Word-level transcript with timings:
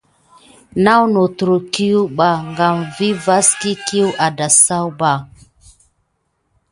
Naku 0.83 1.05
nat 1.13 1.31
trote 1.37 1.85
mohhorkiwa 1.93 2.11
ɓa 2.17 2.29
kam 2.57 2.77
vas 3.25 3.47
kiyu 3.59 4.07
a 4.25 4.27
dasayu 4.37 4.89
ɓa. 4.99 5.11